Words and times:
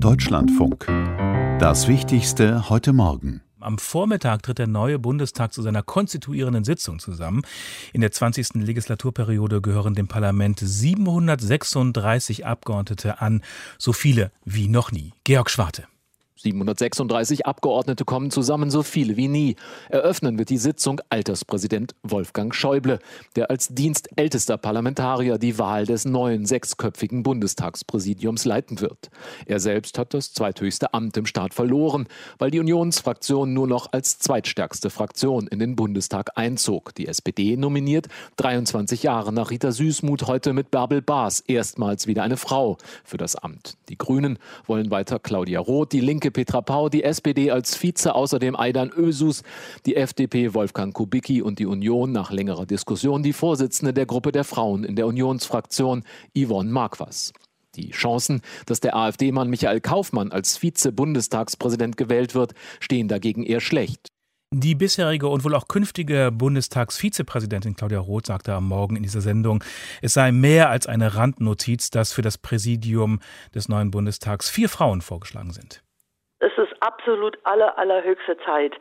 Deutschlandfunk. 0.00 0.86
Das 1.58 1.88
Wichtigste 1.88 2.68
heute 2.68 2.92
Morgen. 2.92 3.42
Am 3.60 3.78
Vormittag 3.78 4.42
tritt 4.42 4.58
der 4.58 4.66
neue 4.66 4.98
Bundestag 4.98 5.52
zu 5.52 5.62
seiner 5.62 5.82
konstituierenden 5.82 6.64
Sitzung 6.64 6.98
zusammen. 6.98 7.42
In 7.92 8.00
der 8.00 8.10
20. 8.10 8.54
Legislaturperiode 8.54 9.62
gehören 9.62 9.94
dem 9.94 10.08
Parlament 10.08 10.58
736 10.60 12.44
Abgeordnete 12.44 13.20
an, 13.20 13.42
so 13.78 13.92
viele 13.92 14.30
wie 14.44 14.68
noch 14.68 14.92
nie. 14.92 15.12
Georg 15.24 15.48
Schwarte. 15.48 15.84
736 16.44 17.46
Abgeordnete 17.46 18.04
kommen 18.04 18.30
zusammen, 18.30 18.70
so 18.70 18.82
viele 18.82 19.16
wie 19.16 19.28
nie. 19.28 19.56
Eröffnen 19.88 20.38
wird 20.38 20.50
die 20.50 20.58
Sitzung 20.58 21.00
Alterspräsident 21.08 21.94
Wolfgang 22.02 22.54
Schäuble, 22.54 22.98
der 23.34 23.48
als 23.50 23.68
dienstältester 23.68 24.58
Parlamentarier 24.58 25.38
die 25.38 25.58
Wahl 25.58 25.86
des 25.86 26.04
neuen 26.04 26.44
sechsköpfigen 26.44 27.22
Bundestagspräsidiums 27.22 28.44
leiten 28.44 28.80
wird. 28.80 29.10
Er 29.46 29.58
selbst 29.58 29.98
hat 29.98 30.12
das 30.12 30.34
zweithöchste 30.34 30.92
Amt 30.92 31.16
im 31.16 31.24
Staat 31.24 31.54
verloren, 31.54 32.08
weil 32.38 32.50
die 32.50 32.60
Unionsfraktion 32.60 33.54
nur 33.54 33.66
noch 33.66 33.92
als 33.92 34.18
zweitstärkste 34.18 34.90
Fraktion 34.90 35.46
in 35.46 35.58
den 35.58 35.76
Bundestag 35.76 36.32
einzog. 36.36 36.94
Die 36.94 37.08
SPD 37.08 37.56
nominiert 37.56 38.08
23 38.36 39.02
Jahre 39.02 39.32
nach 39.32 39.50
Rita 39.50 39.72
Süßmuth 39.72 40.26
heute 40.26 40.52
mit 40.52 40.70
Bärbel 40.70 41.00
Baas 41.00 41.40
erstmals 41.40 42.06
wieder 42.06 42.22
eine 42.22 42.36
Frau 42.36 42.76
für 43.02 43.16
das 43.16 43.34
Amt. 43.34 43.78
Die 43.88 43.96
Grünen 43.96 44.38
wollen 44.66 44.90
weiter 44.90 45.18
Claudia 45.18 45.60
Roth, 45.60 45.92
die 45.92 46.00
Linke 46.00 46.33
Petra 46.34 46.60
Pau, 46.60 46.90
die 46.90 47.02
SPD 47.02 47.50
als 47.50 47.74
Vize, 47.74 48.14
außerdem 48.14 48.54
Aidan 48.56 48.90
Ösus, 48.90 49.42
die 49.86 49.96
FDP 49.96 50.52
Wolfgang 50.52 50.92
Kubicki 50.92 51.40
und 51.40 51.58
die 51.58 51.64
Union 51.64 52.12
nach 52.12 52.30
längerer 52.30 52.66
Diskussion 52.66 53.22
die 53.22 53.32
Vorsitzende 53.32 53.94
der 53.94 54.04
Gruppe 54.04 54.32
der 54.32 54.44
Frauen 54.44 54.84
in 54.84 54.96
der 54.96 55.06
Unionsfraktion 55.06 56.04
Yvonne 56.36 56.70
Marquas. 56.70 57.32
Die 57.76 57.90
Chancen, 57.90 58.42
dass 58.66 58.80
der 58.80 58.94
AfD-Mann 58.94 59.48
Michael 59.48 59.80
Kaufmann 59.80 60.30
als 60.30 60.58
Vize-Bundestagspräsident 60.58 61.96
gewählt 61.96 62.34
wird, 62.34 62.52
stehen 62.80 63.08
dagegen 63.08 63.42
eher 63.42 63.60
schlecht. 63.60 64.08
Die 64.56 64.76
bisherige 64.76 65.26
und 65.26 65.42
wohl 65.42 65.56
auch 65.56 65.66
künftige 65.66 66.30
Bundestagsvizepräsidentin 66.32 67.74
Claudia 67.74 67.98
Roth 67.98 68.26
sagte 68.26 68.54
am 68.54 68.68
Morgen 68.68 68.94
in 68.94 69.02
dieser 69.02 69.20
Sendung, 69.20 69.64
es 70.00 70.14
sei 70.14 70.30
mehr 70.30 70.70
als 70.70 70.86
eine 70.86 71.16
Randnotiz, 71.16 71.90
dass 71.90 72.12
für 72.12 72.22
das 72.22 72.38
Präsidium 72.38 73.18
des 73.52 73.68
neuen 73.68 73.90
Bundestags 73.90 74.48
vier 74.48 74.68
Frauen 74.68 75.00
vorgeschlagen 75.00 75.50
sind. 75.52 75.83
Es 76.44 76.52
ist 76.58 76.74
absolut 76.80 77.38
aller, 77.44 77.78
allerhöchste 77.78 78.36
Zeit. 78.44 78.74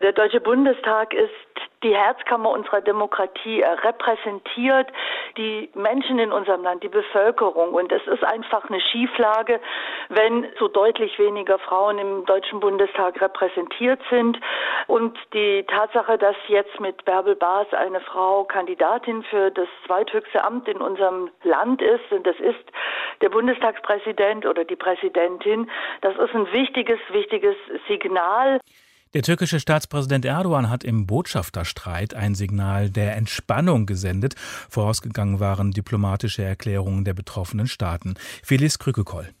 Der 0.00 0.12
Deutsche 0.12 0.40
Bundestag 0.40 1.12
ist 1.12 1.34
die 1.82 1.96
Herzkammer 1.96 2.50
unserer 2.50 2.80
Demokratie. 2.80 3.60
Er 3.60 3.82
repräsentiert 3.82 4.88
die 5.36 5.70
Menschen 5.74 6.18
in 6.18 6.32
unserem 6.32 6.62
Land, 6.62 6.82
die 6.82 6.88
Bevölkerung. 6.88 7.72
Und 7.74 7.90
es 7.92 8.06
ist 8.06 8.24
einfach 8.24 8.68
eine 8.68 8.80
Schieflage, 8.80 9.60
wenn 10.08 10.46
so 10.58 10.68
deutlich 10.68 11.18
weniger 11.18 11.58
Frauen 11.58 11.98
im 11.98 12.26
Deutschen 12.26 12.60
Bundestag 12.60 13.20
repräsentiert 13.20 14.00
sind. 14.10 14.38
Und 14.86 15.18
die 15.32 15.64
Tatsache, 15.64 16.18
dass 16.18 16.36
jetzt 16.48 16.80
mit 16.80 17.04
Bärbel 17.04 17.36
Baas 17.36 17.72
eine 17.72 18.00
Frau 18.00 18.44
Kandidatin 18.44 19.22
für 19.24 19.50
das 19.50 19.68
zweithöchste 19.86 20.44
Amt 20.44 20.68
in 20.68 20.78
unserem 20.78 21.30
Land 21.42 21.80
ist, 21.80 22.10
und 22.10 22.26
das 22.26 22.38
ist 22.40 22.64
der 23.22 23.28
Bundestagspräsident 23.28 24.46
oder 24.46 24.64
die 24.64 24.76
Präsidentin, 24.76 25.70
das 26.00 26.16
ist 26.16 26.34
ein 26.34 26.50
wichtiges, 26.52 26.98
wichtiges 27.10 27.56
Signal. 27.88 28.60
Der 29.12 29.22
türkische 29.22 29.58
Staatspräsident 29.58 30.24
Erdogan 30.24 30.70
hat 30.70 30.84
im 30.84 31.04
Botschafterstreit 31.04 32.14
ein 32.14 32.36
Signal 32.36 32.90
der 32.90 33.16
Entspannung 33.16 33.84
gesendet. 33.84 34.36
Vorausgegangen 34.68 35.40
waren 35.40 35.72
diplomatische 35.72 36.44
Erklärungen 36.44 37.04
der 37.04 37.14
betroffenen 37.14 37.66
Staaten. 37.66 38.14
Felice 38.44 38.78
Krükekoll. 38.78 39.34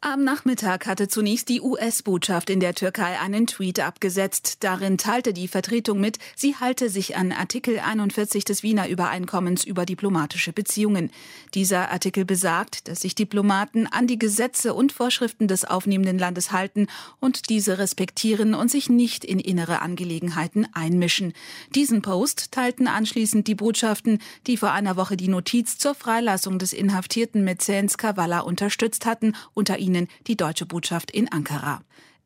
Am 0.00 0.22
Nachmittag 0.22 0.86
hatte 0.86 1.08
zunächst 1.08 1.48
die 1.48 1.60
US-Botschaft 1.60 2.50
in 2.50 2.60
der 2.60 2.72
Türkei 2.72 3.18
einen 3.18 3.48
Tweet 3.48 3.80
abgesetzt. 3.80 4.58
Darin 4.60 4.96
teilte 4.96 5.32
die 5.32 5.48
Vertretung 5.48 5.98
mit, 5.98 6.20
sie 6.36 6.54
halte 6.54 6.88
sich 6.88 7.16
an 7.16 7.32
Artikel 7.32 7.80
41 7.80 8.44
des 8.44 8.62
Wiener 8.62 8.88
Übereinkommens 8.88 9.64
über 9.64 9.84
diplomatische 9.84 10.52
Beziehungen. 10.52 11.10
Dieser 11.54 11.90
Artikel 11.90 12.24
besagt, 12.24 12.86
dass 12.86 13.00
sich 13.00 13.16
Diplomaten 13.16 13.88
an 13.88 14.06
die 14.06 14.20
Gesetze 14.20 14.72
und 14.72 14.92
Vorschriften 14.92 15.48
des 15.48 15.64
aufnehmenden 15.64 16.16
Landes 16.16 16.52
halten 16.52 16.86
und 17.18 17.48
diese 17.48 17.78
respektieren 17.78 18.54
und 18.54 18.70
sich 18.70 18.88
nicht 18.88 19.24
in 19.24 19.40
innere 19.40 19.82
Angelegenheiten 19.82 20.68
einmischen. 20.74 21.32
Diesen 21.74 22.02
Post 22.02 22.52
teilten 22.52 22.86
anschließend 22.86 23.48
die 23.48 23.56
Botschaften, 23.56 24.20
die 24.46 24.58
vor 24.58 24.70
einer 24.70 24.94
Woche 24.94 25.16
die 25.16 25.26
Notiz 25.26 25.76
zur 25.76 25.96
Freilassung 25.96 26.60
des 26.60 26.72
inhaftierten 26.72 27.42
Mäzens 27.42 27.98
Kavala 27.98 28.40
unterstützt 28.40 29.04
hatten, 29.04 29.34
unter 29.54 29.76
ihnen 29.76 29.87
die 30.26 30.36
deutsche 30.36 30.66
Botschaft 30.66 31.10
in 31.10 31.30
Ankara. 31.30 31.80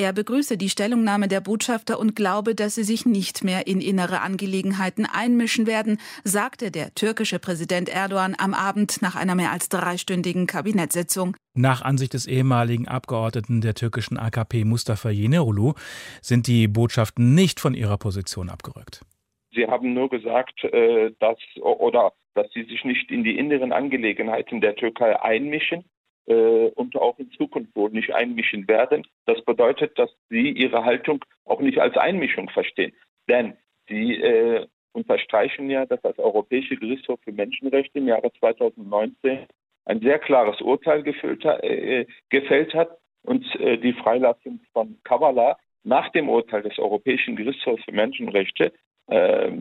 Er 0.00 0.12
begrüße 0.12 0.56
die 0.56 0.68
Stellungnahme 0.68 1.26
der 1.26 1.40
Botschafter 1.40 1.98
und 1.98 2.14
glaube, 2.14 2.54
dass 2.54 2.76
sie 2.76 2.84
sich 2.84 3.04
nicht 3.04 3.42
mehr 3.42 3.66
in 3.66 3.80
innere 3.80 4.20
Angelegenheiten 4.20 5.06
einmischen 5.06 5.66
werden, 5.66 5.98
sagte 6.22 6.70
der 6.70 6.94
türkische 6.94 7.40
Präsident 7.40 7.88
Erdogan 7.88 8.36
am 8.38 8.54
Abend 8.54 9.02
nach 9.02 9.16
einer 9.16 9.34
mehr 9.34 9.50
als 9.50 9.68
dreistündigen 9.68 10.46
Kabinettssitzung. 10.46 11.36
Nach 11.54 11.82
Ansicht 11.82 12.14
des 12.14 12.28
ehemaligen 12.28 12.86
Abgeordneten 12.86 13.60
der 13.60 13.74
türkischen 13.74 14.18
AKP 14.18 14.64
Mustafa 14.64 15.10
Yenerulu 15.10 15.74
sind 16.22 16.46
die 16.46 16.68
Botschaften 16.68 17.34
nicht 17.34 17.58
von 17.58 17.74
ihrer 17.74 17.98
Position 17.98 18.50
abgerückt. 18.50 19.04
Sie 19.52 19.66
haben 19.66 19.94
nur 19.94 20.08
gesagt, 20.10 20.62
äh, 20.62 21.10
dass 21.18 21.38
oder 21.60 22.12
dass 22.34 22.46
sie 22.54 22.62
sich 22.62 22.84
nicht 22.84 23.10
in 23.10 23.24
die 23.24 23.36
inneren 23.36 23.72
Angelegenheiten 23.72 24.60
der 24.60 24.76
Türkei 24.76 25.20
einmischen 25.20 25.86
und 26.34 26.94
auch 26.96 27.18
in 27.18 27.30
Zukunft 27.32 27.74
wohl 27.74 27.90
nicht 27.90 28.14
einmischen 28.14 28.68
werden. 28.68 29.06
Das 29.24 29.42
bedeutet, 29.44 29.98
dass 29.98 30.10
sie 30.28 30.50
ihre 30.50 30.84
Haltung 30.84 31.24
auch 31.46 31.60
nicht 31.60 31.78
als 31.78 31.96
Einmischung 31.96 32.50
verstehen. 32.50 32.92
Denn 33.28 33.56
sie 33.88 34.14
äh, 34.20 34.66
unterstreichen 34.92 35.70
ja, 35.70 35.86
dass 35.86 36.00
das 36.02 36.18
Europäische 36.18 36.76
Gerichtshof 36.76 37.20
für 37.22 37.32
Menschenrechte 37.32 37.98
im 37.98 38.08
Jahre 38.08 38.32
2019 38.38 39.46
ein 39.86 40.00
sehr 40.00 40.18
klares 40.18 40.60
Urteil 40.60 41.02
gefällt, 41.02 41.44
äh, 41.44 42.06
gefällt 42.28 42.74
hat 42.74 42.90
und 43.22 43.44
äh, 43.56 43.78
die 43.78 43.94
Freilassung 43.94 44.60
von 44.72 44.98
Kavala 45.04 45.56
nach 45.84 46.10
dem 46.10 46.28
Urteil 46.28 46.62
des 46.62 46.78
Europäischen 46.78 47.36
Gerichtshofs 47.36 47.84
für 47.84 47.92
Menschenrechte 47.92 48.72
äh, 49.06 49.52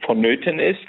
vonnöten 0.00 0.58
ist. 0.58 0.80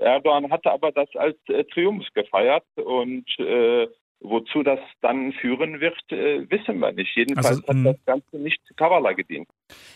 Erdogan 0.00 0.50
hatte 0.50 0.70
aber 0.70 0.92
das 0.92 1.08
als 1.14 1.36
äh, 1.48 1.64
Triumph 1.64 2.06
gefeiert 2.14 2.64
und 2.76 3.26
äh, 3.38 3.86
Wozu 4.20 4.64
das 4.64 4.80
dann 5.00 5.32
führen 5.32 5.80
wird, 5.80 5.96
äh, 6.10 6.44
wissen 6.50 6.80
wir 6.80 6.90
nicht. 6.92 7.14
Jedenfalls 7.14 7.62
also, 7.68 7.88
hat 7.88 7.96
das 7.96 8.04
Ganze 8.04 8.38
nicht 8.38 8.60
Kavala 8.76 9.12
gedient. 9.12 9.48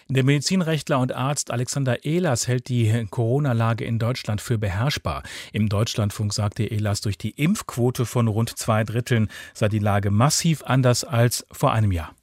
Der 0.09 0.23
Medizinrechtler 0.23 1.01
und 1.01 1.13
Arzt 1.13 1.51
Alexander 1.51 2.05
Ehlers 2.05 2.47
hält 2.47 2.69
die 2.69 3.07
Corona-Lage 3.11 3.85
in 3.85 3.99
Deutschland 3.99 4.41
für 4.41 4.59
beherrschbar. 4.59 5.25
Im 5.53 5.69
Deutschlandfunk 5.69 6.33
sagte 6.33 6.65
Ehlers, 6.65 7.01
durch 7.01 7.19
die 7.19 7.31
Impfquote 7.31 8.05
von 8.05 8.29
rund 8.29 8.51
zwei 8.51 8.85
Dritteln 8.85 9.29
sei 9.55 9.69
die 9.69 9.81
Lage 9.81 10.13
massiv 10.13 10.63
anders 10.65 11.03
als 11.05 11.45
vor 11.51 11.73
einem 11.73 11.91
Jahr. 11.91 12.15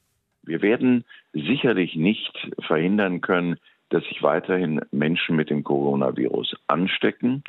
Wir 0.43 0.61
werden 0.61 1.03
sicherlich 1.33 1.95
nicht 1.95 2.49
verhindern 2.65 3.19
können, 3.19 3.57
dass 3.89 4.05
sich 4.05 4.23
weiterhin 4.23 4.79
Menschen 4.91 5.35
mit 5.35 5.49
dem 5.49 5.65
Coronavirus 5.65 6.55
anstecken. 6.67 7.43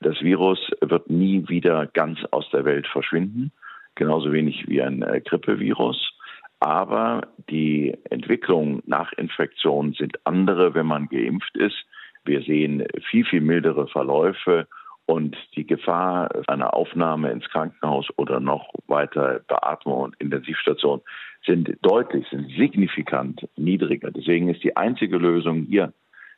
Das 0.00 0.20
Virus 0.20 0.58
wird 0.82 1.08
nie 1.08 1.48
wieder 1.48 1.86
ganz 1.86 2.18
aus 2.30 2.50
der 2.50 2.66
Welt 2.66 2.86
verschwinden 2.86 3.50
genauso 3.94 4.32
wenig 4.32 4.68
wie 4.68 4.82
ein 4.82 5.02
äh, 5.02 5.20
Grippevirus. 5.20 6.12
Aber 6.60 7.28
die 7.50 7.94
Entwicklung 8.10 8.82
nach 8.86 9.12
Infektion 9.12 9.92
sind 9.92 10.18
andere, 10.24 10.74
wenn 10.74 10.86
man 10.86 11.08
geimpft 11.08 11.56
ist. 11.56 11.76
Wir 12.24 12.42
sehen 12.42 12.86
viel, 13.10 13.24
viel 13.26 13.42
mildere 13.42 13.86
Verläufe 13.88 14.66
und 15.06 15.36
die 15.54 15.66
Gefahr 15.66 16.30
einer 16.46 16.72
Aufnahme 16.74 17.30
ins 17.30 17.48
Krankenhaus 17.50 18.06
oder 18.16 18.40
noch 18.40 18.72
weiter 18.86 19.40
Beatmung 19.46 20.00
und 20.00 20.16
Intensivstation 20.18 21.02
sind 21.44 21.76
deutlich, 21.82 22.26
sind 22.30 22.50
signifikant 22.56 23.46
niedriger. 23.56 24.10
Deswegen 24.10 24.48
ist 24.48 24.64
die 24.64 24.76
einzige 24.76 25.18
Lösung 25.18 25.66
hier 25.68 25.92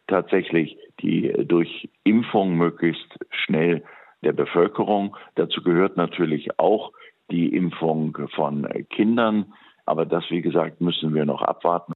tatsächlich 0.08 0.76
die 1.00 1.32
durch 1.46 1.88
Impfung 2.04 2.56
möglichst 2.56 3.18
schnell 3.30 3.84
der 4.22 4.32
Bevölkerung. 4.32 5.16
Dazu 5.36 5.62
gehört 5.62 5.96
natürlich 5.96 6.58
auch 6.58 6.92
die 7.30 7.54
Impfung 7.54 8.16
von 8.34 8.66
Kindern. 8.90 9.52
Aber 9.84 10.04
das, 10.04 10.24
wie 10.30 10.42
gesagt, 10.42 10.80
müssen 10.80 11.14
wir 11.14 11.24
noch 11.24 11.42
abwarten. 11.42 11.92